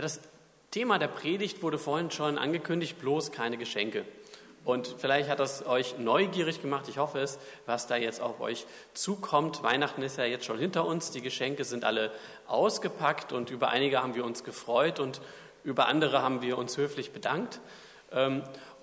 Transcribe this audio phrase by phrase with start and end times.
[0.00, 0.20] Ja, das
[0.70, 4.06] Thema der Predigt wurde vorhin schon angekündigt, bloß keine Geschenke.
[4.64, 8.64] Und vielleicht hat das euch neugierig gemacht, ich hoffe es, was da jetzt auf euch
[8.94, 9.62] zukommt.
[9.62, 12.12] Weihnachten ist ja jetzt schon hinter uns, die Geschenke sind alle
[12.46, 15.20] ausgepackt und über einige haben wir uns gefreut und
[15.64, 17.60] über andere haben wir uns höflich bedankt.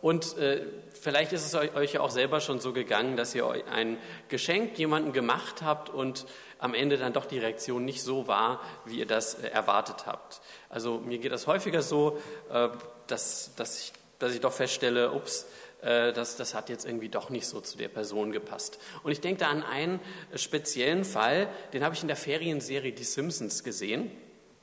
[0.02, 3.97] Und äh, vielleicht ist es euch ja auch selber schon so gegangen, dass ihr ein
[4.29, 6.25] Geschenk jemandem gemacht habt und
[6.59, 10.41] am Ende dann doch die Reaktion nicht so war, wie ihr das äh, erwartet habt.
[10.70, 12.19] Also mir geht das häufiger so,
[12.52, 12.69] äh,
[13.07, 15.47] dass, dass, ich, dass ich doch feststelle, ups,
[15.82, 18.79] äh, das, das hat jetzt irgendwie doch nicht so zu der Person gepasst.
[19.04, 20.00] Und ich denke da an einen
[20.36, 24.11] speziellen Fall, den habe ich in der Ferienserie Die Simpsons gesehen.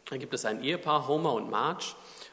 [0.08, 1.86] Da gibt es ein Ehepaar, Homer und Marge.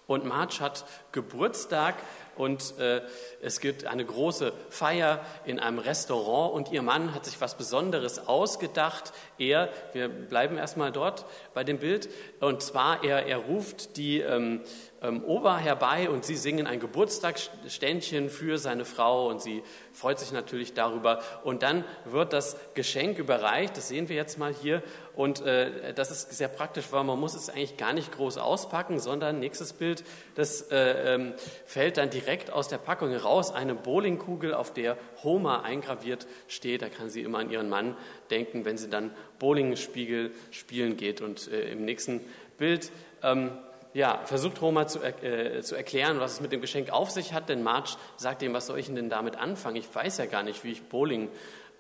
[0.08, 1.96] Und Marge hat Geburtstag
[2.42, 3.02] und äh,
[3.44, 8.28] es gibt eine große Feier in einem Restaurant und ihr Mann hat sich was Besonderes
[8.28, 9.14] ausgedacht.
[9.38, 12.10] Er, wir bleiben erstmal dort bei dem Bild,
[12.40, 14.62] und zwar er, er ruft die ähm,
[15.02, 20.32] ähm, Ober herbei und sie singen ein Geburtstagsständchen für seine Frau und sie freut sich
[20.32, 21.22] natürlich darüber.
[21.44, 24.84] Und dann wird das Geschenk überreicht, das sehen wir jetzt mal hier.
[25.16, 29.00] Und äh, das ist sehr praktisch, weil man muss es eigentlich gar nicht groß auspacken,
[29.00, 30.04] sondern nächstes Bild,
[30.36, 31.34] das äh, ähm,
[31.66, 36.84] fällt dann direkt aus der Packung heraus, eine Bowlingkugel, auf der Homer eingraviert steht.
[36.84, 37.98] Da kann sie immer an ihren Mann
[38.30, 41.22] denken, wenn sie dann Bowlingspiegel spielen geht.
[41.22, 42.22] Und äh, im nächsten
[42.58, 42.92] Bild
[43.24, 43.52] ähm,
[43.94, 47.50] ja, versucht Homer zu, äh, zu erklären, was es mit dem Geschenk auf sich hat,
[47.50, 49.76] denn Marge sagt ihm, was soll ich denn damit anfangen?
[49.76, 51.30] Ich weiß ja gar nicht, wie ich Bowling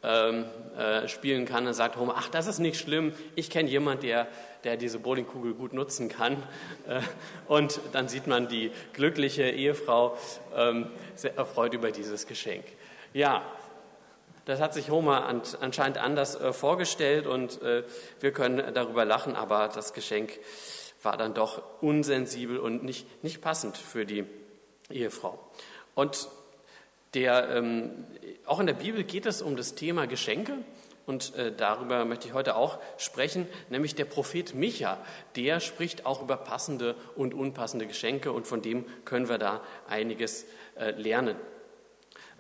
[0.04, 0.46] ähm,
[0.78, 1.66] äh, spielen kann.
[1.66, 4.28] Dann sagt Homer, ach, das ist nicht schlimm, ich kenne jemanden, der,
[4.64, 6.38] der diese Bowlingkugel gut nutzen kann.
[6.88, 7.02] Äh,
[7.48, 10.18] und dann sieht man die glückliche Ehefrau
[10.56, 12.66] ähm, sehr erfreut über dieses Geschenk.
[13.14, 13.44] Ja,
[14.46, 15.28] das hat sich Homer
[15.60, 17.84] anscheinend anders äh, vorgestellt und äh,
[18.20, 20.40] wir können darüber lachen, aber das Geschenk
[21.04, 24.26] war dann doch unsensibel und nicht, nicht passend für die
[24.90, 25.40] Ehefrau.
[25.96, 26.30] Und
[27.14, 28.06] der, ähm,
[28.46, 30.58] auch in der Bibel geht es um das Thema Geschenke
[31.06, 34.98] und äh, darüber möchte ich heute auch sprechen, nämlich der Prophet Micha,
[35.36, 40.46] der spricht auch über passende und unpassende Geschenke und von dem können wir da einiges
[40.76, 41.36] äh, lernen.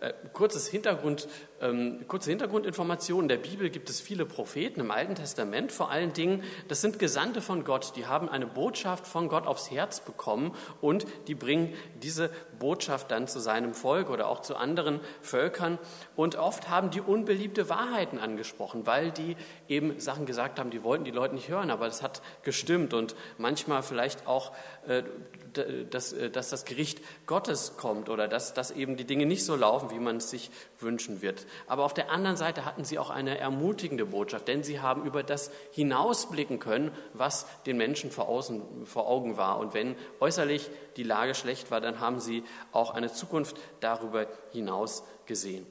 [0.01, 1.27] Äh, kurzes Hintergrund,
[1.61, 3.25] ähm, kurze Hintergrundinformationen.
[3.25, 6.43] In der Bibel gibt es viele Propheten im Alten Testament vor allen Dingen.
[6.67, 11.05] Das sind Gesandte von Gott, die haben eine Botschaft von Gott aufs Herz bekommen und
[11.27, 15.77] die bringen diese Botschaft dann zu seinem Volk oder auch zu anderen Völkern.
[16.15, 19.37] Und oft haben die unbeliebte Wahrheiten angesprochen, weil die
[19.67, 23.15] eben Sachen gesagt haben, die wollten die Leute nicht hören, aber das hat gestimmt und
[23.37, 24.51] manchmal vielleicht auch,
[24.87, 25.03] äh,
[25.53, 29.55] dass, äh, dass das Gericht Gottes kommt oder dass, dass eben die Dinge nicht so
[29.55, 31.45] laufen, wie man es sich wünschen wird.
[31.67, 35.23] Aber auf der anderen Seite hatten sie auch eine ermutigende Botschaft, denn sie haben über
[35.23, 39.59] das hinausblicken können, was den Menschen vor, außen, vor Augen war.
[39.59, 45.03] Und wenn äußerlich die Lage schlecht war, dann haben sie auch eine Zukunft darüber hinaus
[45.25, 45.65] gesehen.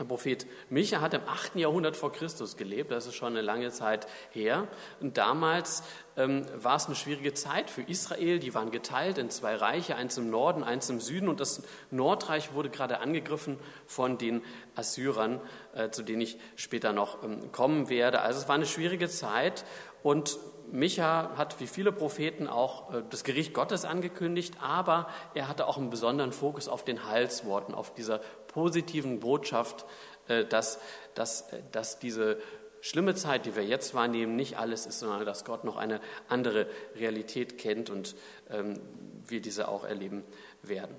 [0.00, 1.56] Der Prophet Micha hat im 8.
[1.56, 4.66] Jahrhundert vor Christus gelebt, das ist schon eine lange Zeit her.
[4.98, 5.82] Und damals
[6.16, 8.38] ähm, war es eine schwierige Zeit für Israel.
[8.38, 11.28] Die waren geteilt in zwei Reiche, eins im Norden, eins im Süden.
[11.28, 14.42] Und das Nordreich wurde gerade angegriffen von den
[14.74, 15.38] Assyrern,
[15.74, 18.22] äh, zu denen ich später noch ähm, kommen werde.
[18.22, 19.66] Also es war eine schwierige Zeit.
[20.02, 20.38] Und
[20.72, 25.76] Micha hat wie viele Propheten auch äh, das Gericht Gottes angekündigt, aber er hatte auch
[25.76, 29.86] einen besonderen Fokus auf den Heilsworten, auf dieser positiven Botschaft,
[30.28, 30.78] äh, dass,
[31.14, 32.38] dass, äh, dass diese
[32.80, 36.66] schlimme Zeit, die wir jetzt wahrnehmen, nicht alles ist, sondern dass Gott noch eine andere
[36.96, 38.16] Realität kennt und
[38.50, 38.80] ähm,
[39.26, 40.24] wir diese auch erleben
[40.62, 40.96] werden.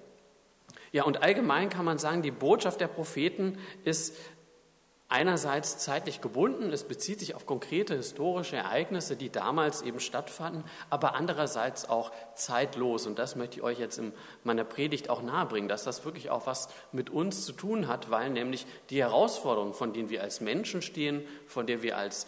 [0.91, 4.15] Ja, und allgemein kann man sagen, die Botschaft der Propheten ist
[5.11, 11.15] einerseits zeitlich gebunden, es bezieht sich auf konkrete historische Ereignisse, die damals eben stattfanden, aber
[11.15, 13.05] andererseits auch zeitlos.
[13.05, 14.13] Und das möchte ich euch jetzt in
[14.43, 18.29] meiner Predigt auch nahebringen, dass das wirklich auch was mit uns zu tun hat, weil
[18.29, 22.25] nämlich die Herausforderungen, von denen wir als Menschen stehen, von der wir als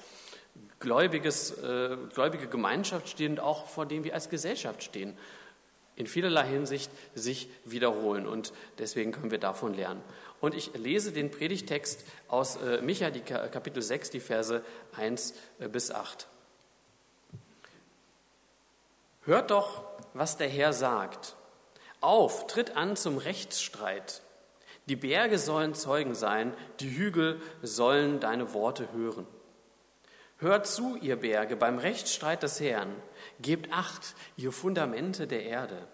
[0.80, 5.18] gläubiges, äh, gläubige Gemeinschaft stehen und auch vor denen wir als Gesellschaft stehen,
[5.96, 8.28] in vielerlei Hinsicht sich wiederholen.
[8.28, 10.02] Und deswegen können wir davon lernen.
[10.44, 14.62] Und ich lese den Predigtext aus äh, Micha, die Kapitel 6, die Verse
[14.98, 16.28] 1 äh, bis 8.
[19.22, 21.38] Hört doch, was der Herr sagt.
[22.02, 24.22] Auf, tritt an zum Rechtsstreit.
[24.88, 29.26] Die Berge sollen Zeugen sein, die Hügel sollen deine Worte hören.
[30.40, 32.94] Hört zu, ihr Berge, beim Rechtsstreit des Herrn.
[33.40, 35.88] Gebt acht, ihr Fundamente der Erde.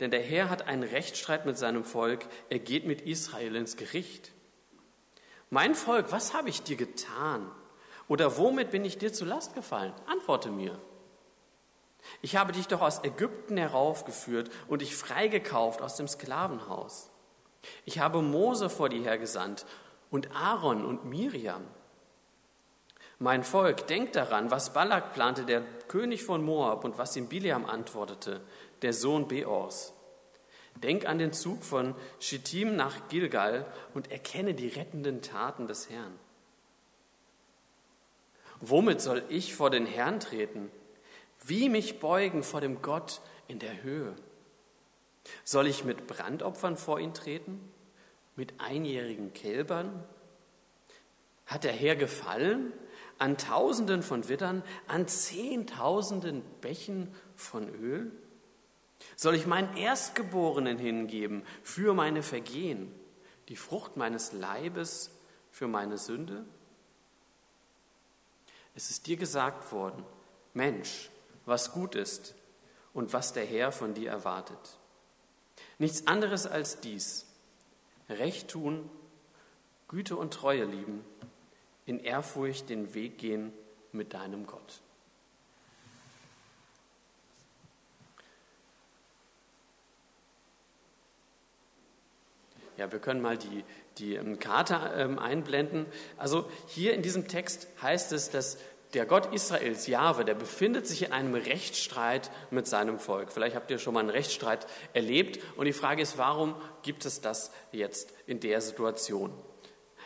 [0.00, 4.32] Denn der Herr hat einen Rechtsstreit mit seinem Volk, er geht mit Israel ins Gericht.
[5.50, 7.50] Mein Volk, was habe ich dir getan?
[8.06, 9.92] Oder womit bin ich dir zu Last gefallen?
[10.06, 10.78] Antworte mir.
[12.22, 17.10] Ich habe dich doch aus Ägypten heraufgeführt und dich freigekauft aus dem Sklavenhaus.
[17.84, 19.66] Ich habe Mose vor dir hergesandt
[20.10, 21.64] und Aaron und Miriam.
[23.18, 27.66] Mein Volk, denkt daran, was Balak plante, der König von Moab, und was ihm Bileam
[27.66, 28.40] antwortete,
[28.82, 29.92] der Sohn Beors.
[30.82, 36.18] Denk an den Zug von Schittim nach Gilgal und erkenne die rettenden Taten des Herrn.
[38.60, 40.70] Womit soll ich vor den Herrn treten?
[41.44, 44.14] Wie mich beugen vor dem Gott in der Höhe?
[45.44, 47.72] Soll ich mit Brandopfern vor ihn treten?
[48.36, 50.04] Mit einjährigen Kälbern?
[51.46, 52.72] Hat der Herr gefallen
[53.18, 58.12] an Tausenden von Widdern, an Zehntausenden Bächen von Öl?
[59.20, 62.94] Soll ich meinen Erstgeborenen hingeben für meine Vergehen,
[63.48, 65.10] die Frucht meines Leibes
[65.50, 66.44] für meine Sünde?
[68.76, 70.04] Es ist dir gesagt worden,
[70.54, 71.10] Mensch,
[71.46, 72.36] was gut ist
[72.94, 74.78] und was der Herr von dir erwartet.
[75.78, 77.26] Nichts anderes als dies,
[78.08, 78.88] Recht tun,
[79.88, 81.04] Güte und Treue lieben,
[81.86, 83.52] in Ehrfurcht den Weg gehen
[83.90, 84.80] mit deinem Gott.
[92.78, 93.64] Ja, wir können mal die,
[93.98, 95.86] die ähm, Karte ähm, einblenden.
[96.16, 98.58] Also hier in diesem Text heißt es, dass
[98.94, 103.32] der Gott Israels, Jahwe, der befindet sich in einem Rechtsstreit mit seinem Volk.
[103.32, 105.40] Vielleicht habt ihr schon mal einen Rechtsstreit erlebt.
[105.56, 109.32] Und die Frage ist, warum gibt es das jetzt in der Situation?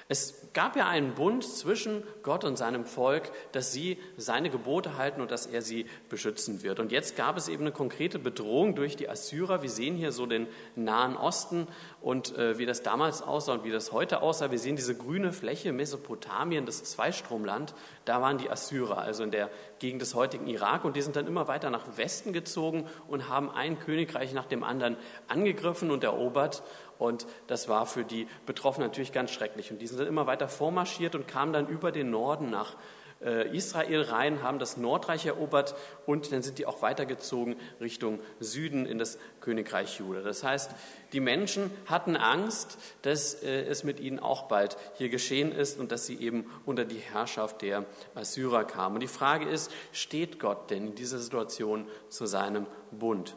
[0.08, 5.20] Es gab ja einen Bund zwischen Gott und seinem Volk, dass sie seine Gebote halten
[5.20, 6.80] und dass er sie beschützen wird.
[6.80, 9.62] Und jetzt gab es eben eine konkrete Bedrohung durch die Assyrer.
[9.62, 10.46] Wir sehen hier so den
[10.76, 11.66] Nahen Osten
[12.00, 14.50] und äh, wie das damals aussah und wie das heute aussah.
[14.50, 17.74] Wir sehen diese grüne Fläche Mesopotamien, das Zweistromland.
[18.04, 20.84] Da waren die Assyrer, also in der Gegend des heutigen Irak.
[20.84, 24.64] Und die sind dann immer weiter nach Westen gezogen und haben ein Königreich nach dem
[24.64, 24.96] anderen
[25.28, 26.62] angegriffen und erobert.
[27.02, 29.72] Und das war für die Betroffenen natürlich ganz schrecklich.
[29.72, 32.76] Und die sind dann immer weiter vormarschiert und kamen dann über den Norden nach
[33.24, 35.74] äh, Israel rein, haben das Nordreich erobert
[36.06, 40.20] und dann sind die auch weitergezogen Richtung Süden in das Königreich Juda.
[40.20, 40.70] Das heißt,
[41.12, 45.90] die Menschen hatten Angst, dass äh, es mit ihnen auch bald hier geschehen ist und
[45.90, 47.84] dass sie eben unter die Herrschaft der
[48.14, 48.94] Assyrer kamen.
[48.94, 53.34] Und die Frage ist, steht Gott denn in dieser Situation zu seinem Bund?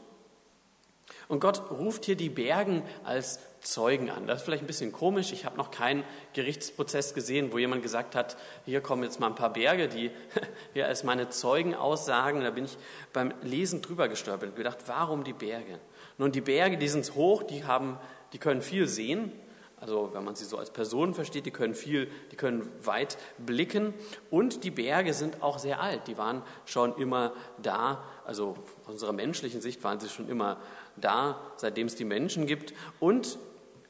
[1.28, 4.28] Und Gott ruft hier die Bergen als Zeugen an.
[4.28, 5.32] Das ist vielleicht ein bisschen komisch.
[5.32, 6.04] Ich habe noch keinen
[6.34, 10.12] Gerichtsprozess gesehen, wo jemand gesagt hat, hier kommen jetzt mal ein paar Berge, die
[10.74, 12.42] hier als meine Zeugen aussagen.
[12.42, 12.78] Da bin ich
[13.12, 15.80] beim Lesen drüber gestolpert und gedacht, warum die Berge?
[16.18, 17.98] Nun, die Berge, die sind hoch, die, haben,
[18.34, 19.32] die können viel sehen.
[19.78, 23.94] Also wenn man sie so als Personen versteht, die können viel, die können weit blicken.
[24.30, 26.08] Und die Berge sind auch sehr alt.
[26.08, 28.04] Die waren schon immer da.
[28.26, 30.58] Also aus unserer menschlichen Sicht waren sie schon immer
[30.96, 32.74] da, seitdem es die Menschen gibt.
[33.00, 33.38] Und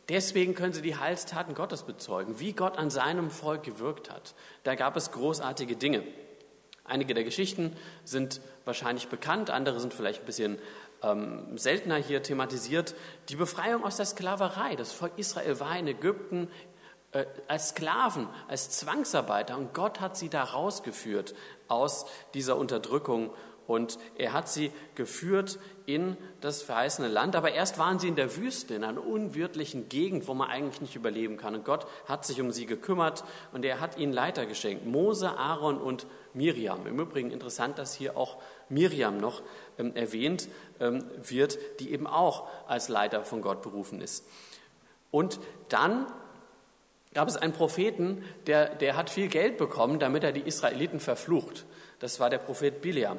[0.09, 4.35] Deswegen können sie die Heilstaten Gottes bezeugen, wie Gott an seinem Volk gewirkt hat.
[4.63, 6.03] Da gab es großartige Dinge.
[6.83, 10.59] Einige der Geschichten sind wahrscheinlich bekannt, andere sind vielleicht ein bisschen
[11.01, 12.93] ähm, seltener hier thematisiert.
[13.29, 14.75] Die Befreiung aus der Sklaverei.
[14.75, 16.47] Das Volk Israel war in Ägypten
[17.11, 21.33] äh, als Sklaven, als Zwangsarbeiter und Gott hat sie da rausgeführt
[21.67, 23.31] aus dieser Unterdrückung
[23.67, 27.35] und er hat sie geführt in das verheißene Land.
[27.35, 30.95] Aber erst waren sie in der Wüste, in einer unwirtlichen Gegend, wo man eigentlich nicht
[30.95, 31.55] überleben kann.
[31.55, 34.85] Und Gott hat sich um sie gekümmert und er hat ihnen Leiter geschenkt.
[34.85, 36.85] Mose, Aaron und Miriam.
[36.85, 38.37] Im Übrigen interessant, dass hier auch
[38.69, 39.41] Miriam noch
[39.77, 40.47] ähm, erwähnt
[40.79, 44.25] ähm, wird, die eben auch als Leiter von Gott berufen ist.
[45.11, 46.07] Und dann
[47.13, 51.65] gab es einen Propheten, der, der hat viel Geld bekommen, damit er die Israeliten verflucht.
[51.99, 53.17] Das war der Prophet Biliam.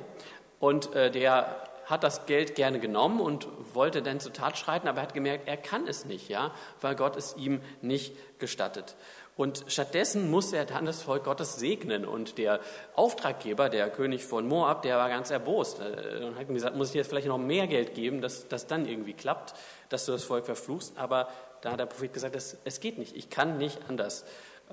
[0.59, 4.99] Und äh, der hat das Geld gerne genommen und wollte dann zur Tat schreiten, aber
[4.99, 8.97] er hat gemerkt, er kann es nicht, ja, weil Gott es ihm nicht gestattet.
[9.37, 12.07] Und stattdessen musste er dann das Volk Gottes segnen.
[12.07, 12.59] Und der
[12.95, 16.95] Auftraggeber, der König von Moab, der war ganz erbost äh, und hat gesagt, muss ich
[16.95, 19.55] jetzt vielleicht noch mehr Geld geben, dass das dann irgendwie klappt,
[19.91, 20.97] dass du das Volk verfluchst.
[20.97, 21.29] Aber
[21.61, 24.25] da hat der Prophet gesagt, es, es geht nicht, ich kann nicht anders.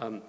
[0.01, 0.21] Ähm,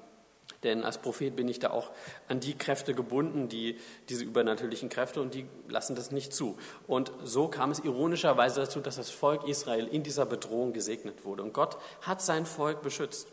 [0.65, 1.91] denn als Prophet bin ich da auch
[2.29, 3.79] an die Kräfte gebunden, die,
[4.09, 6.57] diese übernatürlichen Kräfte, und die lassen das nicht zu.
[6.87, 11.43] Und so kam es ironischerweise dazu, dass das Volk Israel in dieser Bedrohung gesegnet wurde.
[11.43, 13.29] Und Gott hat sein Volk beschützt.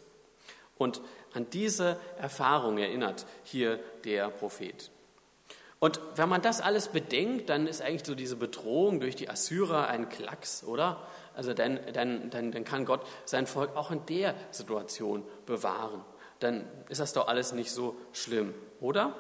[0.78, 1.02] Und
[1.34, 4.92] an diese Erfahrung erinnert hier der Prophet.
[5.80, 9.88] Und wenn man das alles bedenkt, dann ist eigentlich so diese Bedrohung durch die Assyrer
[9.88, 11.02] ein Klacks, oder?
[11.34, 16.04] Also dann, dann, dann, dann kann Gott sein Volk auch in der Situation bewahren
[16.42, 19.16] dann ist das doch alles nicht so schlimm, oder?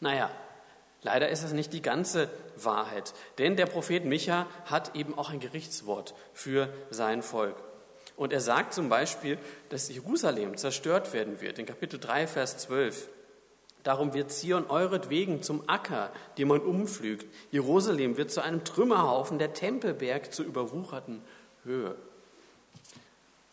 [0.00, 0.30] Naja,
[1.02, 5.40] Leider ist es nicht die ganze Wahrheit, denn der Prophet Micha hat eben auch ein
[5.40, 7.56] Gerichtswort für sein Volk.
[8.16, 9.38] Und er sagt zum Beispiel,
[9.68, 13.08] dass Jerusalem zerstört werden wird, in Kapitel 3, Vers 12.
[13.82, 17.26] Darum wird Zion euretwegen zum Acker, den man umpflügt.
[17.50, 21.24] Jerusalem wird zu einem Trümmerhaufen, der Tempelberg zur überwucherten
[21.64, 21.96] Höhe.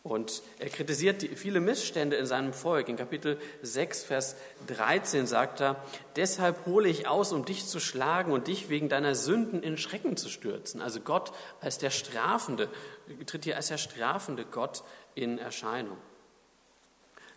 [0.02, 2.88] Und er kritisiert die, viele Missstände in seinem Volk.
[2.88, 5.76] In Kapitel 6, Vers 13 sagt er,
[6.16, 10.16] deshalb hole ich aus, um dich zu schlagen und dich wegen deiner Sünden in Schrecken
[10.16, 10.80] zu stürzen.
[10.80, 12.70] Also Gott als der Strafende,
[13.26, 15.98] tritt hier als der strafende Gott in Erscheinung.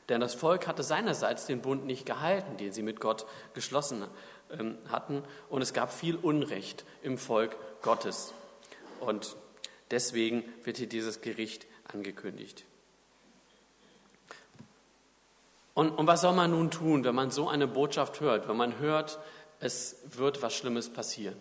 [0.08, 4.06] Denn das Volk hatte seinerseits den Bund nicht gehalten, den sie mit Gott geschlossen
[4.52, 5.24] ähm, hatten.
[5.50, 8.34] Und es gab viel Unrecht im Volk Gottes.
[9.00, 9.36] Und
[9.92, 12.66] deswegen wird hier dieses Gericht angekündigt.
[15.74, 18.78] Und, und was soll man nun tun, wenn man so eine Botschaft hört, wenn man
[18.80, 19.20] hört,
[19.60, 21.38] es wird was Schlimmes passieren?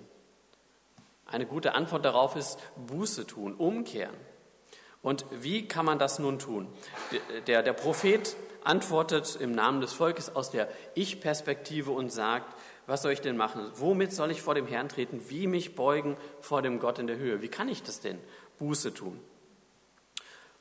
[1.26, 4.14] Eine gute Antwort darauf ist Buße tun, umkehren.
[5.02, 6.68] Und wie kann man das nun tun?
[7.46, 12.54] Der, der Prophet antwortet im Namen des Volkes aus der Ich-Perspektive und sagt,
[12.86, 13.70] was soll ich denn machen?
[13.74, 15.28] Womit soll ich vor dem Herrn treten?
[15.28, 17.42] Wie mich beugen vor dem Gott in der Höhe?
[17.42, 18.18] Wie kann ich das denn?
[18.58, 19.20] Buße tun.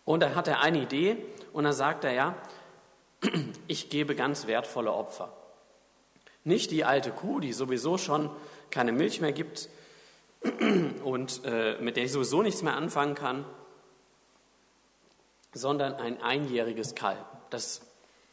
[0.06, 1.18] Und dann hat er eine Idee
[1.54, 2.36] und dann sagt er, ja,
[3.68, 5.32] ich gebe ganz wertvolle Opfer.
[6.44, 8.30] Nicht die alte Kuh, die sowieso schon
[8.72, 9.70] keine Milch mehr gibt
[11.04, 13.46] und äh, mit der ich sowieso nichts mehr anfangen kann,
[15.54, 17.82] sondern ein einjähriges Kalb, das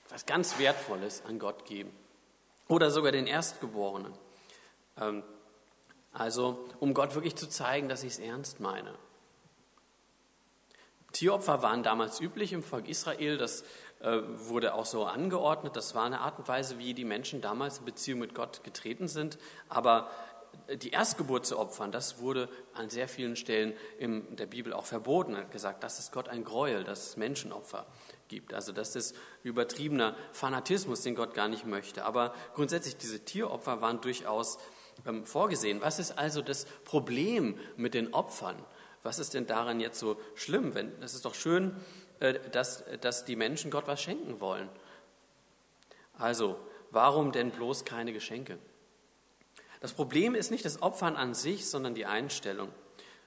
[0.09, 1.91] was ganz Wertvolles an Gott geben.
[2.67, 4.13] Oder sogar den Erstgeborenen.
[4.99, 5.23] Ähm,
[6.13, 8.95] also, um Gott wirklich zu zeigen, dass ich es ernst meine.
[11.13, 13.39] Tieropfer waren damals üblich im Volk Israel.
[13.39, 13.65] Das
[14.01, 15.75] äh, wurde auch so angeordnet.
[15.77, 19.09] Das war eine Art und Weise, wie die Menschen damals in Beziehung mit Gott getreten
[19.09, 19.39] sind.
[19.69, 20.11] Aber
[20.83, 25.35] die Erstgeburt zu opfern, das wurde an sehr vielen Stellen in der Bibel auch verboten.
[25.35, 27.87] Er hat gesagt, das ist Gott ein Gräuel, dass es Menschenopfer
[28.29, 28.53] gibt.
[28.53, 32.05] Also das ist übertriebener Fanatismus, den Gott gar nicht möchte.
[32.05, 34.59] Aber grundsätzlich, diese Tieropfer waren durchaus
[35.07, 35.81] ähm, vorgesehen.
[35.81, 38.57] Was ist also das Problem mit den Opfern?
[39.03, 40.73] Was ist denn daran jetzt so schlimm?
[41.01, 41.77] Es ist doch schön,
[42.21, 44.69] äh, dass, dass die Menschen Gott was schenken wollen.
[46.15, 46.59] Also,
[46.91, 48.59] warum denn bloß keine Geschenke?
[49.81, 52.73] Das Problem ist nicht das Opfern an sich, sondern die Einstellung.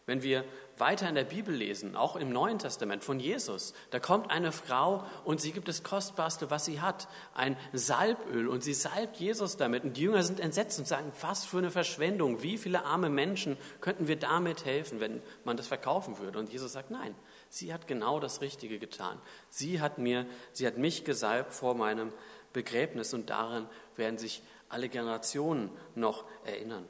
[0.05, 0.43] Wenn wir
[0.81, 5.05] weiter in der Bibel lesen, auch im Neuen Testament von Jesus, da kommt eine Frau
[5.23, 9.83] und sie gibt das Kostbarste, was sie hat, ein Salböl und sie salbt Jesus damit.
[9.83, 13.57] Und die Jünger sind entsetzt und sagen, was für eine Verschwendung, wie viele arme Menschen
[13.79, 16.39] könnten wir damit helfen, wenn man das verkaufen würde.
[16.39, 17.15] Und Jesus sagt, nein,
[17.47, 19.21] sie hat genau das Richtige getan.
[19.49, 22.11] Sie hat mir, sie hat mich gesalbt vor meinem
[22.53, 26.89] Begräbnis und daran werden sich alle Generationen noch erinnern.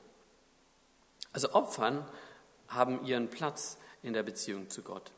[1.34, 2.06] Also Opfern
[2.72, 5.12] haben ihren Platz in der Beziehung zu Gott.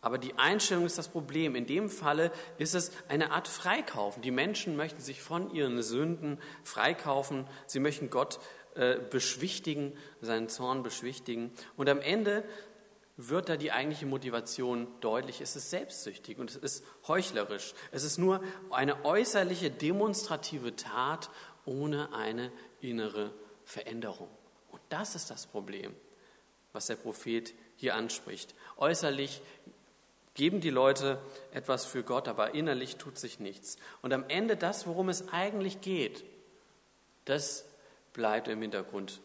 [0.00, 1.54] Aber die Einstellung ist das Problem.
[1.54, 4.20] In dem Falle ist es eine Art Freikaufen.
[4.20, 7.46] Die Menschen möchten sich von ihren Sünden freikaufen.
[7.66, 8.38] Sie möchten Gott
[8.74, 11.52] äh, beschwichtigen, seinen Zorn beschwichtigen.
[11.76, 12.44] Und am Ende
[13.16, 15.40] wird da die eigentliche Motivation deutlich.
[15.40, 17.72] Es ist selbstsüchtig und es ist heuchlerisch.
[17.90, 21.30] Es ist nur eine äußerliche demonstrative Tat
[21.64, 23.32] ohne eine innere
[23.64, 24.28] Veränderung.
[24.70, 25.94] Und das ist das Problem,
[26.74, 28.54] was der Prophet hier anspricht.
[28.76, 29.40] Äußerlich
[30.34, 31.18] geben die Leute
[31.52, 33.78] etwas für Gott, aber innerlich tut sich nichts.
[34.02, 36.24] Und am Ende das, worum es eigentlich geht,
[37.24, 37.64] das
[38.12, 39.20] bleibt im Hintergrund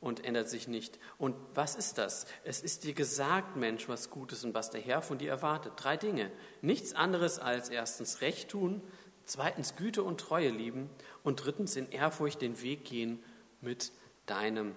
[0.00, 0.98] und ändert sich nicht.
[1.18, 2.26] Und was ist das?
[2.44, 5.74] Es ist dir gesagt, Mensch, was Gutes und was der Herr von dir erwartet.
[5.76, 6.30] Drei Dinge.
[6.62, 8.82] Nichts anderes als erstens Recht tun,
[9.24, 10.90] zweitens Güte und Treue lieben
[11.22, 13.22] und drittens in Ehrfurcht den Weg gehen
[13.60, 13.92] mit
[14.26, 14.74] deinem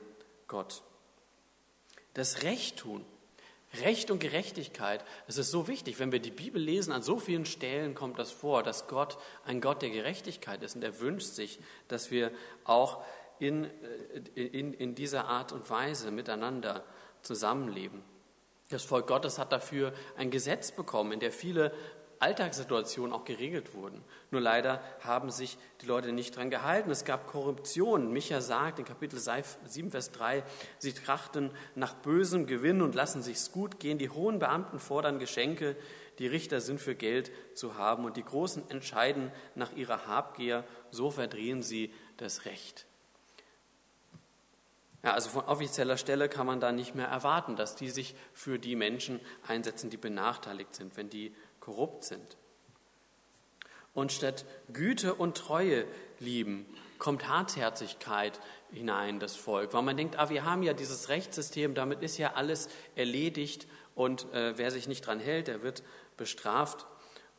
[0.48, 0.84] Gott.
[2.14, 3.06] Das Recht tun,
[3.82, 5.98] Recht und Gerechtigkeit, es ist so wichtig.
[5.98, 9.62] Wenn wir die Bibel lesen, an so vielen Stellen kommt das vor, dass Gott ein
[9.62, 12.32] Gott der Gerechtigkeit ist und er wünscht sich, dass wir
[12.66, 13.04] auch
[13.40, 13.66] in,
[14.36, 16.84] äh, in, in dieser Art und Weise miteinander
[17.24, 18.04] zusammenleben.
[18.70, 21.74] Das Volk Gottes hat dafür ein Gesetz bekommen, in der viele
[22.24, 24.02] Alltagssituationen auch geregelt wurden.
[24.32, 26.90] Nur leider haben sich die Leute nicht daran gehalten.
[26.90, 28.14] Es gab Korruption.
[28.14, 30.44] Micha sagt in Kapitel 7, Vers 3,
[30.78, 33.98] sie trachten nach bösem Gewinn und lassen sich's gut gehen.
[33.98, 35.76] Die hohen Beamten fordern Geschenke,
[36.18, 40.64] die Richter sind für Geld zu haben und die Großen entscheiden nach ihrer Habgier.
[40.92, 42.86] So verdrehen sie das Recht.
[45.04, 48.58] Ja, also von offizieller Stelle kann man da nicht mehr erwarten, dass die sich für
[48.58, 52.36] die Menschen einsetzen, die benachteiligt sind, wenn die korrupt sind.
[53.94, 54.44] Und statt
[54.74, 55.86] Güte und Treue
[56.20, 56.66] lieben,
[57.00, 58.40] kommt Hartherzigkeit
[58.74, 62.34] hinein, das Volk, weil man denkt, ah, wir haben ja dieses Rechtssystem, damit ist ja
[62.34, 65.84] alles erledigt und äh, wer sich nicht dran hält, der wird
[66.18, 66.86] bestraft.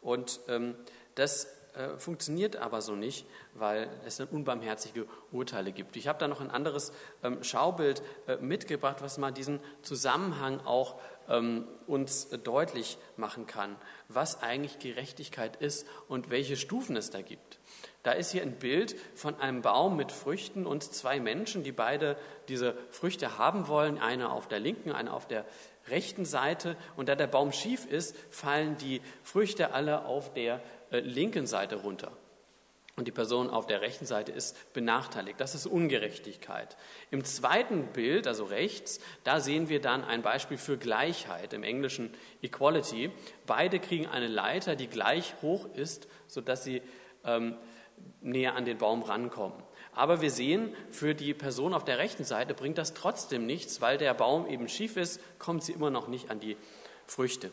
[0.00, 0.74] Und ähm,
[1.16, 5.96] das äh, funktioniert aber so nicht, weil es dann unbarmherzige Urteile gibt.
[5.96, 11.00] Ich habe da noch ein anderes ähm, Schaubild äh, mitgebracht, was mal diesen Zusammenhang auch
[11.28, 13.76] ähm, uns deutlich machen kann,
[14.08, 17.58] was eigentlich Gerechtigkeit ist und welche Stufen es da gibt.
[18.04, 22.18] Da ist hier ein Bild von einem Baum mit Früchten und zwei Menschen, die beide
[22.48, 25.46] diese Früchte haben wollen, einer auf der linken, einer auf der
[25.88, 26.76] rechten Seite.
[26.96, 30.60] Und da der Baum schief ist, fallen die Früchte alle auf der
[31.00, 32.12] linken Seite runter.
[32.96, 35.40] Und die Person auf der rechten Seite ist benachteiligt.
[35.40, 36.76] Das ist Ungerechtigkeit.
[37.10, 42.14] Im zweiten Bild, also rechts, da sehen wir dann ein Beispiel für Gleichheit, im Englischen
[42.40, 43.10] Equality.
[43.46, 46.82] Beide kriegen eine Leiter, die gleich hoch ist, sodass sie
[47.24, 47.56] ähm,
[48.20, 49.60] näher an den Baum rankommen.
[49.92, 53.98] Aber wir sehen, für die Person auf der rechten Seite bringt das trotzdem nichts, weil
[53.98, 56.56] der Baum eben schief ist, kommt sie immer noch nicht an die
[57.06, 57.50] Früchte.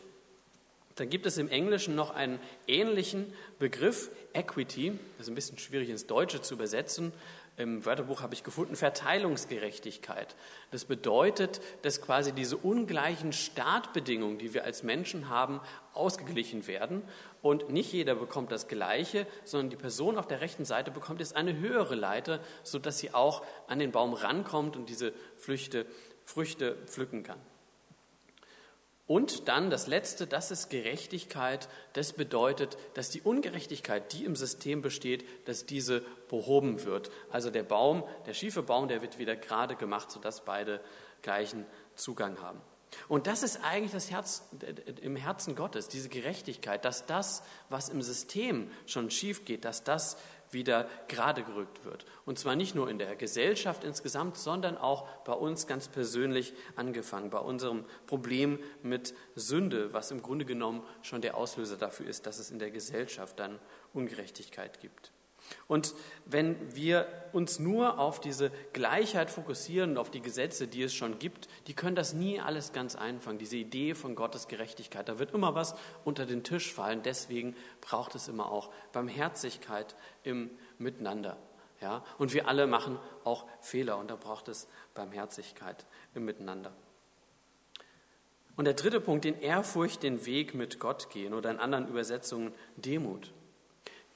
[0.96, 5.88] Dann gibt es im Englischen noch einen ähnlichen Begriff, Equity, das ist ein bisschen schwierig
[5.88, 7.12] ins Deutsche zu übersetzen.
[7.58, 10.34] Im Wörterbuch habe ich gefunden, Verteilungsgerechtigkeit.
[10.70, 15.60] Das bedeutet, dass quasi diese ungleichen Startbedingungen, die wir als Menschen haben,
[15.92, 17.02] ausgeglichen werden.
[17.42, 21.36] Und nicht jeder bekommt das Gleiche, sondern die Person auf der rechten Seite bekommt jetzt
[21.36, 25.84] eine höhere Leiter, sodass sie auch an den Baum rankommt und diese Früchte,
[26.24, 27.38] Früchte pflücken kann.
[29.06, 31.68] Und dann das Letzte, das ist Gerechtigkeit.
[31.92, 37.10] Das bedeutet, dass die Ungerechtigkeit, die im System besteht, dass diese behoben wird.
[37.30, 40.80] Also der Baum, der schiefe Baum, der wird wieder gerade gemacht, sodass beide
[41.20, 41.66] gleichen
[41.96, 42.60] Zugang haben.
[43.08, 44.48] Und das ist eigentlich das Herz
[45.00, 50.16] im Herzen Gottes, diese Gerechtigkeit, dass das, was im System schon schief geht, dass das
[50.52, 52.04] wieder gerade gerückt wird.
[52.24, 57.30] Und zwar nicht nur in der Gesellschaft insgesamt, sondern auch bei uns ganz persönlich angefangen,
[57.30, 62.38] bei unserem Problem mit Sünde, was im Grunde genommen schon der Auslöser dafür ist, dass
[62.38, 63.58] es in der Gesellschaft dann
[63.92, 65.12] Ungerechtigkeit gibt.
[65.68, 70.94] Und wenn wir uns nur auf diese Gleichheit fokussieren und auf die Gesetze, die es
[70.94, 73.38] schon gibt, die können das nie alles ganz einfangen.
[73.38, 77.02] Diese Idee von Gottes Gerechtigkeit, da wird immer was unter den Tisch fallen.
[77.02, 81.36] Deswegen braucht es immer auch Barmherzigkeit im Miteinander.
[81.80, 82.04] Ja?
[82.18, 86.72] Und wir alle machen auch Fehler und da braucht es Barmherzigkeit im Miteinander.
[88.56, 92.52] Und der dritte Punkt, in Ehrfurcht den Weg mit Gott gehen oder in anderen Übersetzungen
[92.76, 93.32] Demut.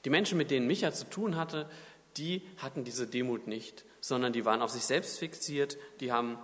[0.07, 1.69] Die Menschen, mit denen Micha zu tun hatte,
[2.15, 6.37] die hatten diese Demut nicht, sondern die waren auf sich selbst fixiert, die haben,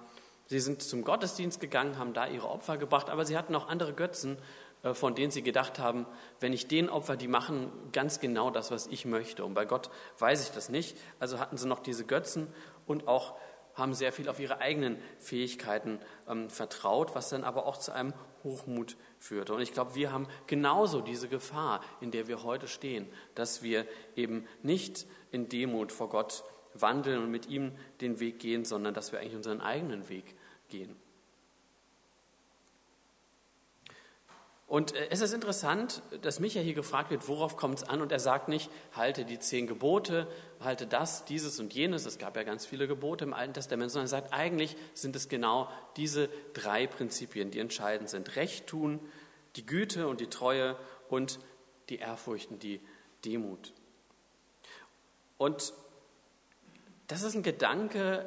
[0.47, 3.93] sie sind zum Gottesdienst gegangen, haben da ihre Opfer gebracht, aber sie hatten auch andere
[3.93, 4.37] Götzen,
[4.81, 6.05] äh, von denen sie gedacht haben,
[6.41, 9.45] wenn ich den Opfer, die machen ganz genau das, was ich möchte.
[9.45, 10.97] Und bei Gott weiß ich das nicht.
[11.21, 12.49] Also hatten sie noch diese Götzen
[12.85, 13.33] und auch
[13.75, 18.13] haben sehr viel auf ihre eigenen Fähigkeiten ähm, vertraut, was dann aber auch zu einem
[18.43, 19.53] Hochmut führte.
[19.53, 23.87] Und ich glaube, wir haben genauso diese Gefahr, in der wir heute stehen, dass wir
[24.15, 29.11] eben nicht in Demut vor Gott wandeln und mit ihm den Weg gehen, sondern dass
[29.11, 30.35] wir eigentlich unseren eigenen Weg
[30.69, 30.95] gehen.
[34.73, 38.01] Und äh, es ist interessant, dass Micha hier gefragt wird, worauf kommt es an?
[38.01, 40.27] Und er sagt nicht, halte die zehn Gebote,
[40.59, 42.07] halte das, dieses und jenes.
[42.07, 45.29] Es gab ja ganz viele Gebote im Alten Testament, sondern er sagt, eigentlich sind es
[45.29, 48.35] genau diese drei Prinzipien, die entscheidend sind.
[48.35, 48.99] Recht tun,
[49.57, 50.75] die Güte und die Treue
[51.07, 51.37] und
[51.89, 52.81] die Ehrfurcht und die
[53.25, 53.73] Demut.
[55.37, 55.71] Und
[57.05, 58.25] das ist ein Gedanke,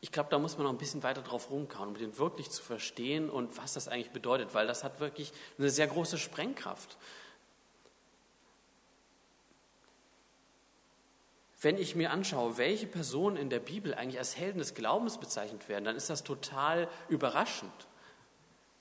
[0.00, 2.62] ich glaube, da muss man noch ein bisschen weiter drauf rumkauen, um den wirklich zu
[2.62, 6.96] verstehen und was das eigentlich bedeutet, weil das hat wirklich eine sehr große Sprengkraft.
[11.60, 15.68] Wenn ich mir anschaue, welche Personen in der Bibel eigentlich als Helden des Glaubens bezeichnet
[15.68, 17.70] werden, dann ist das total überraschend.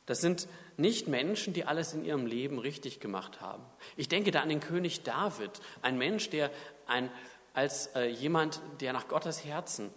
[0.06, 3.64] Das sind nicht Menschen, die alles in ihrem Leben richtig gemacht haben.
[3.98, 5.52] Ich denke da an den König David,
[5.82, 6.50] ein Mensch, der
[6.88, 7.12] ein,
[7.54, 9.92] als äh, jemand, der nach Gottes Herzen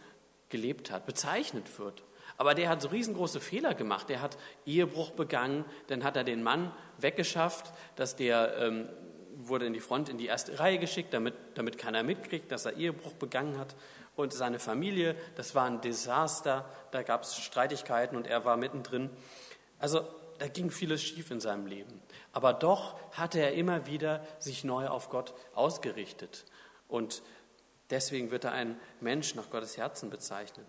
[0.52, 2.04] gelebt hat, bezeichnet wird.
[2.36, 4.08] Aber der hat so riesengroße Fehler gemacht.
[4.08, 8.88] Der hat Ehebruch begangen, dann hat er den Mann weggeschafft, dass der ähm,
[9.34, 12.76] wurde in die Front, in die erste Reihe geschickt, damit, damit keiner mitkriegt, dass er
[12.76, 13.74] Ehebruch begangen hat.
[14.14, 19.10] Und seine Familie, das war ein Desaster, da gab es Streitigkeiten und er war mittendrin.
[19.78, 20.06] Also
[20.38, 22.02] da ging vieles schief in seinem Leben.
[22.32, 26.44] Aber doch hatte er immer wieder sich neu auf Gott ausgerichtet.
[26.88, 27.22] Und
[27.92, 30.66] Deswegen wird er ein Mensch nach Gottes Herzen bezeichnet.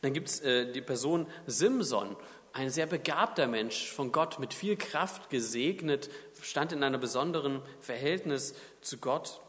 [0.00, 2.16] Dann gibt es äh, die Person Simson,
[2.54, 6.08] ein sehr begabter Mensch, von Gott mit viel Kraft gesegnet,
[6.40, 9.42] stand in einem besonderen Verhältnis zu Gott.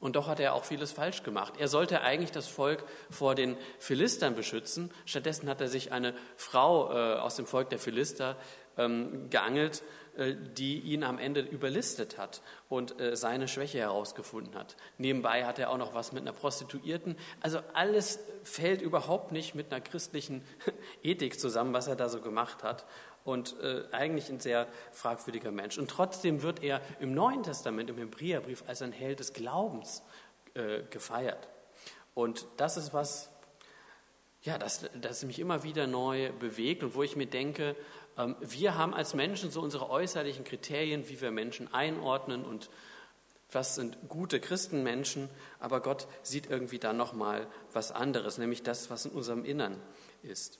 [0.00, 1.54] Und doch hat er auch vieles falsch gemacht.
[1.58, 4.90] Er sollte eigentlich das Volk vor den Philistern beschützen.
[5.04, 8.36] Stattdessen hat er sich eine Frau äh, aus dem Volk der Philister
[8.78, 9.82] ähm, geangelt,
[10.56, 14.76] die ihn am Ende überlistet hat und äh, seine Schwäche herausgefunden hat.
[14.98, 17.16] Nebenbei hat er auch noch was mit einer Prostituierten.
[17.40, 20.42] Also alles fällt überhaupt nicht mit einer christlichen
[21.02, 22.86] Ethik zusammen, was er da so gemacht hat
[23.26, 25.78] und äh, eigentlich ein sehr fragwürdiger Mensch.
[25.78, 30.02] Und trotzdem wird er im Neuen Testament, im Hebräerbrief, als ein Held des Glaubens
[30.54, 31.48] äh, gefeiert.
[32.14, 33.28] Und das ist was,
[34.42, 37.74] ja, das, das mich immer wieder neu bewegt und wo ich mir denke,
[38.40, 42.70] wir haben als Menschen so unsere äußerlichen Kriterien, wie wir Menschen einordnen und
[43.52, 45.28] was sind gute Christenmenschen,
[45.60, 49.80] aber Gott sieht irgendwie da nochmal was anderes, nämlich das, was in unserem Innern
[50.22, 50.58] ist.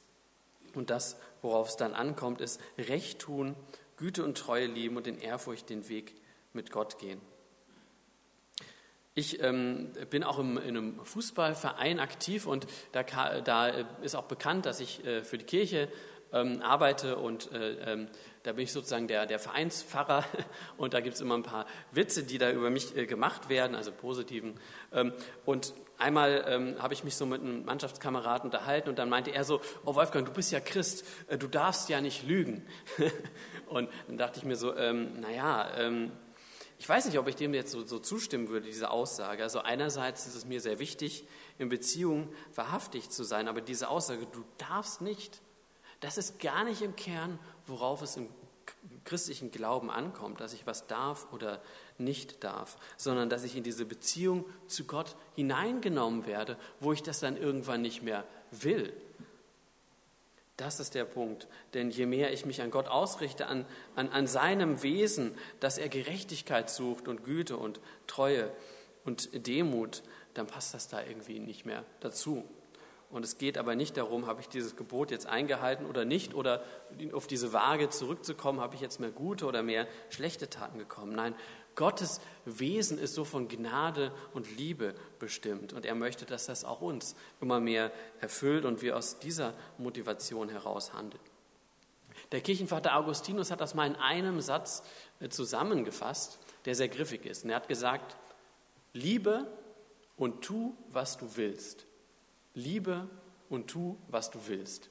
[0.74, 3.56] Und das, worauf es dann ankommt, ist Recht tun,
[3.96, 6.14] Güte und Treue lieben und in Ehrfurcht den Weg
[6.52, 7.20] mit Gott gehen.
[9.14, 13.02] Ich ähm, bin auch im, in einem Fußballverein aktiv und da,
[13.40, 13.68] da,
[14.02, 15.88] ist auch bekannt, dass ich äh, für die Kirche
[16.32, 18.08] ähm, arbeite und äh, ähm,
[18.42, 20.24] da bin ich sozusagen der, der Vereinspfarrer
[20.76, 23.74] und da gibt es immer ein paar Witze, die da über mich äh, gemacht werden,
[23.74, 24.58] also positiven.
[24.92, 25.12] Ähm,
[25.44, 29.44] und einmal ähm, habe ich mich so mit einem Mannschaftskameraden unterhalten und dann meinte er
[29.44, 32.66] so, oh Wolfgang, du bist ja Christ, äh, du darfst ja nicht lügen.
[33.66, 36.12] und dann dachte ich mir so, ähm, naja, ähm,
[36.78, 39.42] ich weiß nicht, ob ich dem jetzt so, so, zustimmen würde, diese Aussage.
[39.42, 41.26] Also einerseits ist es mir sehr wichtig,
[41.58, 45.40] in Beziehungen wahrhaftig zu sein, aber diese Aussage, du darfst nicht,
[46.00, 48.28] das ist gar nicht im Kern, worauf es im
[49.04, 51.62] christlichen Glauben ankommt, dass ich was darf oder
[51.98, 57.20] nicht darf, sondern dass ich in diese Beziehung zu Gott hineingenommen werde, wo ich das
[57.20, 58.92] dann irgendwann nicht mehr will.
[60.56, 61.48] Das ist der Punkt.
[61.74, 65.88] Denn je mehr ich mich an Gott ausrichte, an, an, an seinem Wesen, dass er
[65.88, 68.50] Gerechtigkeit sucht und Güte und Treue
[69.04, 70.02] und Demut,
[70.34, 72.44] dann passt das da irgendwie nicht mehr dazu.
[73.10, 76.62] Und es geht aber nicht darum, habe ich dieses Gebot jetzt eingehalten oder nicht, oder
[77.12, 81.14] auf diese Waage zurückzukommen, habe ich jetzt mehr gute oder mehr schlechte Taten gekommen.
[81.14, 81.34] Nein,
[81.76, 85.72] Gottes Wesen ist so von Gnade und Liebe bestimmt.
[85.72, 90.48] Und er möchte, dass das auch uns immer mehr erfüllt und wir aus dieser Motivation
[90.48, 91.22] heraus handeln.
[92.32, 94.82] Der Kirchenvater Augustinus hat das mal in einem Satz
[95.20, 97.44] äh, zusammengefasst, der sehr griffig ist.
[97.44, 98.16] Und er hat gesagt,
[98.94, 99.46] liebe
[100.16, 101.86] und tu, was du willst
[102.56, 103.08] liebe
[103.48, 104.90] und tu, was du willst.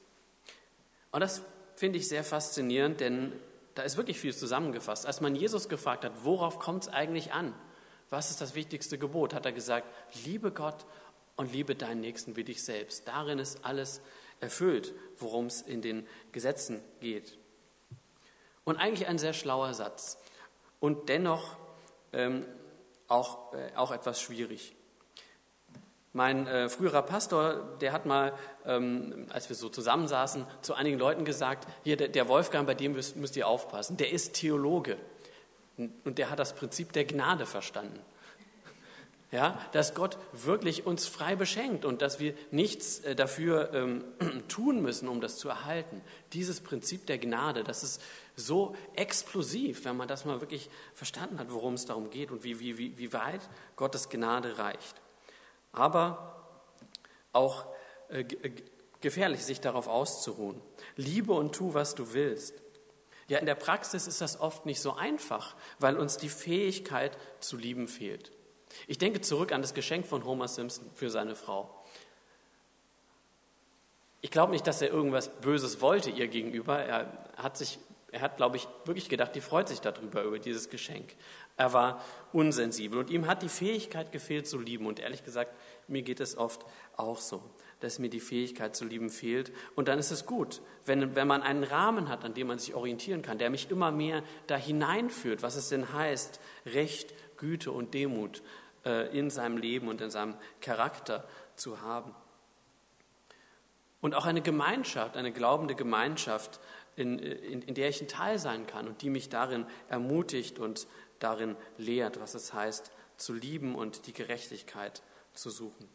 [1.10, 1.42] Und das
[1.74, 3.32] finde ich sehr faszinierend, denn
[3.74, 5.04] da ist wirklich viel zusammengefasst.
[5.04, 7.52] Als man Jesus gefragt hat, worauf kommt es eigentlich an?
[8.08, 9.34] Was ist das wichtigste Gebot?
[9.34, 9.86] Hat er gesagt,
[10.24, 10.86] liebe Gott
[11.34, 13.06] und liebe deinen Nächsten wie dich selbst.
[13.08, 14.00] Darin ist alles
[14.40, 17.36] erfüllt, worum es in den Gesetzen geht.
[18.64, 20.18] Und eigentlich ein sehr schlauer Satz
[20.78, 21.56] und dennoch
[22.12, 22.46] ähm,
[23.08, 24.75] auch, äh, auch etwas schwierig.
[26.16, 28.32] Mein äh, früherer Pastor, der hat mal,
[28.64, 32.92] ähm, als wir so zusammensaßen, zu einigen Leuten gesagt, hier, der, der Wolfgang, bei dem
[32.92, 34.96] müsst, müsst ihr aufpassen, der ist Theologe
[35.76, 38.00] und der hat das Prinzip der Gnade verstanden.
[39.30, 44.02] Ja, dass Gott wirklich uns frei beschenkt und dass wir nichts äh, dafür ähm,
[44.48, 46.00] tun müssen, um das zu erhalten.
[46.32, 48.00] Dieses Prinzip der Gnade, das ist
[48.36, 52.58] so explosiv, wenn man das mal wirklich verstanden hat, worum es darum geht und wie,
[52.58, 53.42] wie, wie, wie weit
[53.76, 55.02] Gottes Gnade reicht
[55.76, 56.44] aber
[57.32, 57.66] auch
[58.08, 58.52] äh, äh,
[59.00, 60.60] gefährlich, sich darauf auszuruhen.
[60.96, 62.54] Liebe und tu, was du willst.
[63.28, 67.56] Ja, in der Praxis ist das oft nicht so einfach, weil uns die Fähigkeit zu
[67.56, 68.32] lieben fehlt.
[68.86, 71.84] Ich denke zurück an das Geschenk von Homer Simpson für seine Frau.
[74.20, 76.78] Ich glaube nicht, dass er irgendwas Böses wollte ihr gegenüber.
[76.78, 77.78] Er hat sich,
[78.16, 81.14] er hat, glaube ich, wirklich gedacht, die freut sich darüber, über dieses Geschenk.
[81.58, 82.02] Er war
[82.32, 84.86] unsensibel und ihm hat die Fähigkeit gefehlt zu lieben.
[84.86, 85.54] Und ehrlich gesagt,
[85.86, 86.64] mir geht es oft
[86.96, 87.42] auch so,
[87.80, 89.52] dass mir die Fähigkeit zu lieben fehlt.
[89.74, 92.74] Und dann ist es gut, wenn, wenn man einen Rahmen hat, an dem man sich
[92.74, 97.92] orientieren kann, der mich immer mehr da hineinführt, was es denn heißt, Recht, Güte und
[97.92, 98.42] Demut
[98.86, 102.14] äh, in seinem Leben und in seinem Charakter zu haben.
[104.00, 106.60] Und auch eine Gemeinschaft, eine glaubende Gemeinschaft,
[106.96, 110.86] in, in, in der ich ein Teil sein kann und die mich darin ermutigt und
[111.18, 115.88] darin lehrt, was es heißt, zu lieben und die Gerechtigkeit zu suchen.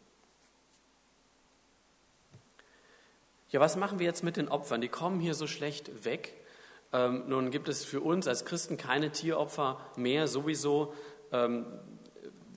[3.50, 4.80] Ja, was machen wir jetzt mit den Opfern?
[4.80, 6.34] Die kommen hier so schlecht weg.
[6.92, 10.94] Ähm, nun gibt es für uns als Christen keine Tieropfer mehr, sowieso,
[11.32, 11.66] ähm,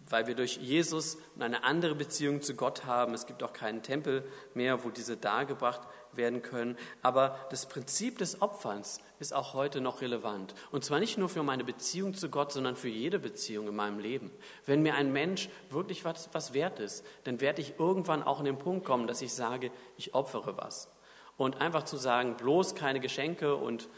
[0.09, 3.13] weil wir durch Jesus eine andere Beziehung zu Gott haben.
[3.13, 5.81] Es gibt auch keinen Tempel mehr, wo diese dargebracht
[6.17, 6.77] werden können.
[7.01, 10.53] Aber das Prinzip des Opferns ist auch heute noch relevant.
[10.71, 13.99] Und zwar nicht nur für meine Beziehung zu Gott, sondern für jede Beziehung in meinem
[13.99, 14.31] Leben.
[14.65, 18.45] Wenn mir ein Mensch wirklich was, was wert ist, dann werde ich irgendwann auch in
[18.45, 20.89] den Punkt kommen, dass ich sage, ich opfere was.
[21.37, 23.89] Und einfach zu sagen, bloß keine Geschenke und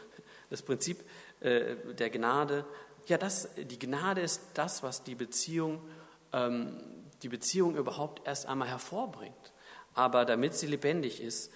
[0.50, 1.04] das Prinzip
[1.40, 2.66] äh, der Gnade,
[3.08, 5.82] ja, das, die Gnade ist das, was die Beziehung,
[6.34, 6.78] ähm,
[7.24, 9.54] die Beziehung überhaupt erst einmal hervorbringt.
[9.94, 11.52] Aber damit sie lebendig ist,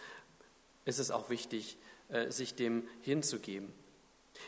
[0.86, 1.78] ist es auch wichtig,
[2.10, 3.74] äh, sich dem hinzugeben.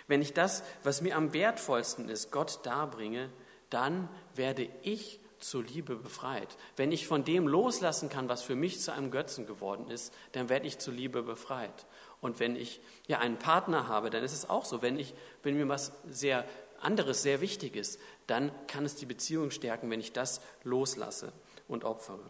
[0.07, 3.29] Wenn ich das, was mir am wertvollsten ist, Gott darbringe,
[3.69, 6.57] dann werde ich zur Liebe befreit.
[6.75, 10.49] Wenn ich von dem loslassen kann, was für mich zu einem Götzen geworden ist, dann
[10.49, 11.85] werde ich zur Liebe befreit.
[12.21, 14.81] Und wenn ich ja einen Partner habe, dann ist es auch so.
[14.81, 16.45] Wenn, ich, wenn mir was sehr
[16.79, 21.33] anderes sehr wichtig ist, dann kann es die Beziehung stärken, wenn ich das loslasse
[21.67, 22.23] und opfere.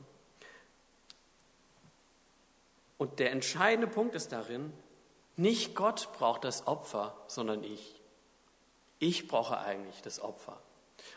[3.04, 4.72] Und der entscheidende Punkt ist darin,
[5.36, 8.02] nicht Gott braucht das Opfer, sondern ich.
[8.98, 10.58] Ich brauche eigentlich das Opfer.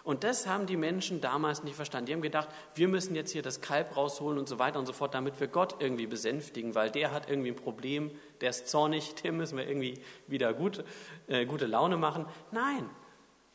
[0.02, 2.06] Und das haben die Menschen damals nicht verstanden.
[2.06, 4.92] Die haben gedacht, wir müssen jetzt hier das Kalb rausholen und so weiter und so
[4.92, 9.14] fort, damit wir Gott irgendwie besänftigen, weil der hat irgendwie ein Problem, der ist zornig,
[9.22, 10.82] dem müssen wir irgendwie wieder gut,
[11.28, 12.26] äh, gute Laune machen.
[12.50, 12.90] Nein,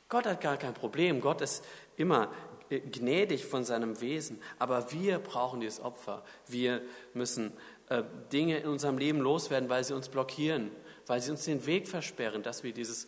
[0.07, 1.19] Gott hat gar kein Problem.
[1.19, 1.65] Gott ist
[1.97, 2.31] immer
[2.69, 4.41] äh, gnädig von seinem Wesen.
[4.57, 6.23] Aber wir brauchen dieses Opfer.
[6.47, 6.81] Wir
[7.13, 7.51] müssen
[8.31, 10.71] Dinge in unserem Leben loswerden, weil sie uns blockieren,
[11.07, 13.07] weil sie uns den Weg versperren, dass wir dieses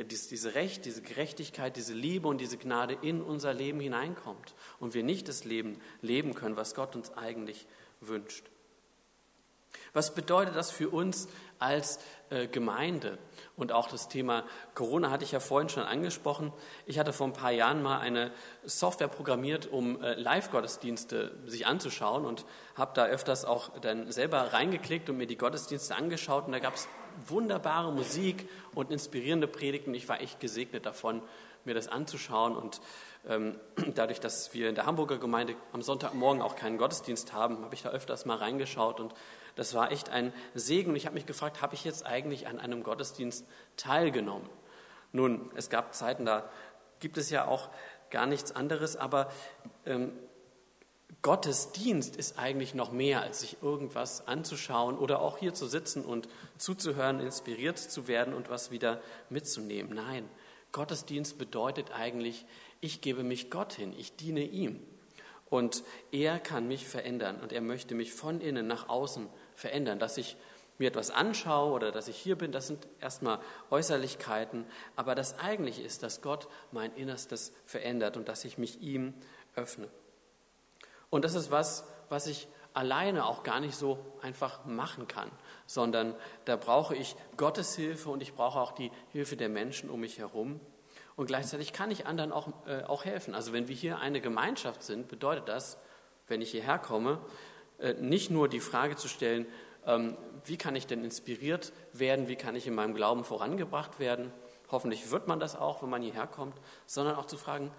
[0.00, 5.02] diese Recht, diese Gerechtigkeit, diese Liebe und diese Gnade in unser Leben hineinkommt und wir
[5.02, 7.66] nicht das Leben leben können, was Gott uns eigentlich
[8.00, 8.46] wünscht.
[9.92, 11.98] Was bedeutet das für uns als
[12.30, 13.18] äh, Gemeinde?
[13.56, 14.42] Und auch das Thema
[14.74, 16.52] Corona hatte ich ja vorhin schon angesprochen.
[16.86, 18.32] Ich hatte vor ein paar Jahren mal eine
[18.64, 25.08] Software programmiert, um äh, Live-Gottesdienste sich anzuschauen und habe da öfters auch dann selber reingeklickt
[25.08, 26.46] und mir die Gottesdienste angeschaut.
[26.46, 26.88] Und da gab es
[27.28, 29.94] wunderbare Musik und inspirierende Predigten.
[29.94, 31.22] Ich war echt gesegnet davon,
[31.64, 32.56] mir das anzuschauen.
[32.56, 32.80] Und
[33.28, 33.58] ähm,
[33.94, 37.82] dadurch, dass wir in der Hamburger Gemeinde am Sonntagmorgen auch keinen Gottesdienst haben, habe ich
[37.82, 39.14] da öfters mal reingeschaut und
[39.56, 40.90] das war echt ein Segen.
[40.90, 44.48] Und ich habe mich gefragt, habe ich jetzt eigentlich an einem Gottesdienst teilgenommen?
[45.12, 46.48] Nun, es gab Zeiten, da
[47.00, 47.68] gibt es ja auch
[48.10, 49.30] gar nichts anderes, aber
[49.86, 50.12] ähm,
[51.22, 56.28] Gottesdienst ist eigentlich noch mehr, als sich irgendwas anzuschauen oder auch hier zu sitzen und
[56.58, 59.94] zuzuhören, inspiriert zu werden und was wieder mitzunehmen.
[59.94, 60.28] Nein,
[60.72, 62.44] Gottesdienst bedeutet eigentlich,
[62.80, 64.82] ich gebe mich Gott hin, ich diene ihm.
[65.48, 69.98] Und er kann mich verändern und er möchte mich von innen nach außen verändern.
[69.98, 70.36] Dass ich
[70.78, 73.38] mir etwas anschaue oder dass ich hier bin, das sind erstmal
[73.70, 74.66] Äußerlichkeiten.
[74.96, 79.14] Aber das eigentliche ist, dass Gott mein Innerstes verändert und dass ich mich ihm
[79.54, 79.88] öffne.
[81.10, 85.30] Und das ist was, was ich alleine auch gar nicht so einfach machen kann,
[85.66, 86.14] sondern
[86.44, 90.18] da brauche ich Gottes Hilfe und ich brauche auch die Hilfe der Menschen um mich
[90.18, 90.60] herum.
[91.14, 93.36] Und gleichzeitig kann ich anderen auch, äh, auch helfen.
[93.36, 95.78] Also wenn wir hier eine Gemeinschaft sind, bedeutet das,
[96.26, 97.20] wenn ich hierher komme,
[97.92, 99.46] nicht nur die Frage zu stellen,
[99.86, 104.32] ähm, wie kann ich denn inspiriert werden, wie kann ich in meinem Glauben vorangebracht werden.
[104.70, 107.70] Hoffentlich wird man das auch, wenn man hierher kommt, sondern auch zu fragen,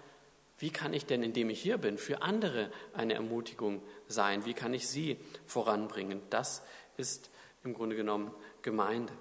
[0.58, 4.46] wie kann ich denn, indem ich hier bin, für andere eine Ermutigung sein?
[4.46, 6.22] Wie kann ich sie voranbringen?
[6.30, 6.62] Das
[6.96, 7.30] ist
[7.62, 9.12] im Grunde genommen Gemeinde.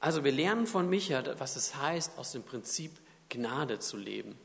[0.00, 2.92] Also wir lernen von Micha, was es heißt, aus dem Prinzip
[3.28, 4.38] Gnade zu leben,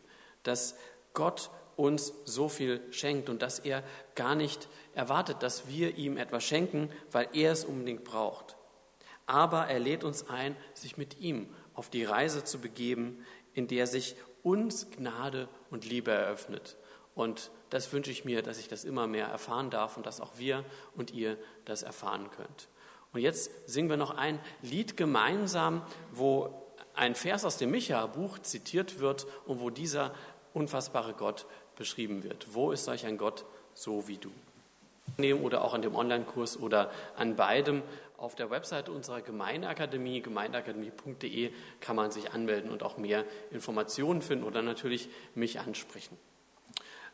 [0.44, 0.76] dass
[1.14, 1.50] Gott
[1.82, 3.84] uns so viel schenkt und dass er
[4.16, 8.56] gar nicht erwartet, dass wir ihm etwas schenken, weil er es unbedingt braucht.
[9.26, 13.88] Aber er lädt uns ein, sich mit ihm auf die Reise zu begeben, in der
[13.88, 16.78] sich uns Gnade und Liebe eröffnet.
[17.16, 20.38] Und das wünsche ich mir, dass ich das immer mehr erfahren darf und dass auch
[20.38, 20.64] wir
[20.96, 22.68] und ihr das erfahren könnt.
[23.14, 26.62] Und jetzt singen wir noch ein Lied gemeinsam, wo
[26.94, 30.14] ein Vers aus dem Micha-Buch zitiert wird und wo dieser
[30.54, 32.48] unfassbare Gott beschrieben wird.
[32.54, 34.32] Wo ist solch ein Gott so wie du?
[35.44, 37.84] Oder auch an dem Online-Kurs oder an beidem.
[38.18, 44.46] Auf der Webseite unserer Gemeindeakademie, gemeindeakademie.de, kann man sich anmelden und auch mehr Informationen finden
[44.46, 46.18] oder natürlich mich ansprechen.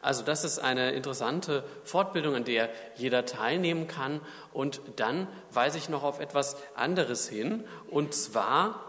[0.01, 4.21] Also das ist eine interessante Fortbildung, an der jeder teilnehmen kann.
[4.53, 7.63] Und dann weise ich noch auf etwas anderes hin.
[7.89, 8.86] Und zwar,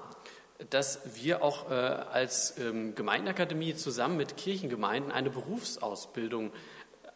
[0.70, 6.52] dass wir auch äh, als ähm, Gemeindeakademie zusammen mit Kirchengemeinden eine Berufsausbildung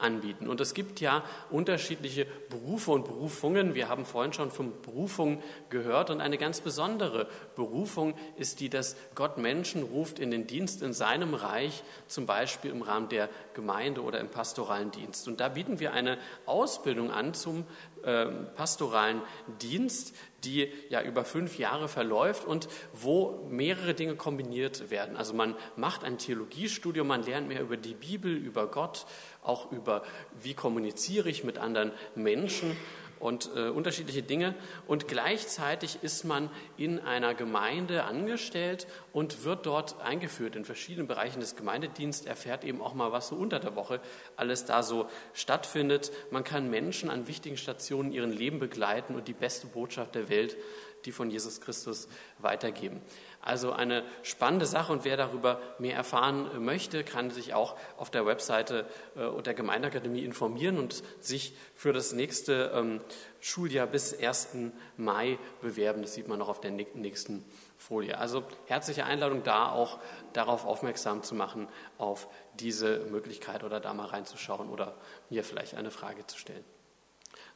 [0.02, 0.48] anbieten.
[0.48, 3.74] Und es gibt ja unterschiedliche Berufe und Berufungen.
[3.74, 6.10] Wir haben vorhin schon von Berufung gehört.
[6.10, 10.92] Und eine ganz besondere Berufung ist die, dass Gott Menschen ruft in den Dienst in
[10.92, 15.28] seinem Reich, zum Beispiel im Rahmen der Gemeinde oder im pastoralen Dienst.
[15.28, 17.64] Und da bieten wir eine Ausbildung an zum
[18.04, 19.22] äh, pastoralen
[19.60, 25.16] Dienst, die ja über fünf Jahre verläuft und wo mehrere Dinge kombiniert werden.
[25.16, 29.06] Also man macht ein Theologiestudium, man lernt mehr über die Bibel, über Gott,
[29.42, 30.02] auch über
[30.40, 32.76] wie kommuniziere ich mit anderen Menschen
[33.22, 34.54] und äh, unterschiedliche Dinge.
[34.86, 41.40] Und gleichzeitig ist man in einer Gemeinde angestellt und wird dort eingeführt in verschiedenen Bereichen
[41.40, 44.00] des Gemeindedienstes, erfährt eben auch mal, was so unter der Woche
[44.36, 46.10] alles da so stattfindet.
[46.30, 50.56] Man kann Menschen an wichtigen Stationen ihren Leben begleiten und die beste Botschaft der Welt,
[51.04, 52.08] die von Jesus Christus,
[52.38, 53.00] weitergeben.
[53.44, 58.24] Also eine spannende Sache und wer darüber mehr erfahren möchte, kann sich auch auf der
[58.24, 63.00] Webseite äh, der Gemeindeakademie informieren und sich für das nächste ähm,
[63.40, 64.50] Schuljahr bis 1.
[64.96, 66.02] Mai bewerben.
[66.02, 67.44] Das sieht man noch auf der nächsten
[67.76, 68.16] Folie.
[68.16, 69.98] Also herzliche Einladung da auch
[70.34, 71.66] darauf aufmerksam zu machen,
[71.98, 74.94] auf diese Möglichkeit oder da mal reinzuschauen oder
[75.30, 76.64] mir vielleicht eine Frage zu stellen.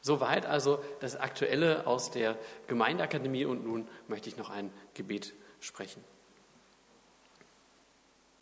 [0.01, 6.05] Soweit also das Aktuelle aus der Gemeindeakademie und nun möchte ich noch ein Gebet sprechen.